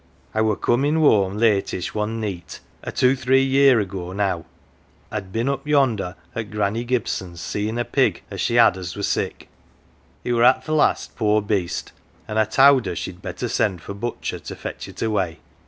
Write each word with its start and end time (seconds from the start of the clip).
I 0.33 0.41
were 0.41 0.55
comm' 0.55 0.97
whoam 0.99 1.37
latish, 1.37 1.93
one 1.93 2.19
neet, 2.19 2.59
a 2.81 2.91
two 2.91 3.15
three 3.15 3.43
year 3.43 3.75
184 3.77 3.83
OF 3.83 3.91
THE 3.91 3.97
WALL 3.97 4.11
ago 4.13 4.13
now. 4.41 4.45
I'd 5.15 5.31
been 5.31 5.47
up 5.47 5.67
yonder 5.67 6.15
at 6.33 6.49
Granny 6.49 6.83
Gibson's 6.83 7.39
seem 7.39 7.75
1 7.75 7.77
a 7.77 7.85
pig 7.85 8.23
as 8.31 8.41
she 8.41 8.55
had 8.55 8.77
as 8.77 8.95
were 8.95 9.03
sick. 9.03 9.47
It 10.23 10.33
were 10.33 10.43
at 10.43 10.65
th' 10.65 10.69
last, 10.69 11.15
poor 11.15 11.39
beast, 11.43 11.91
an 12.27 12.37
1 12.37 12.45
1 12.45 12.47
towd 12.47 12.85
her 12.87 12.95
she'd 12.95 13.21
best 13.21 13.47
send 13.47 13.83
for 13.83 13.93
butcher 13.93 14.39
to 14.39 14.55
fetch 14.55 14.87
it 14.87 15.03
away. 15.03 15.37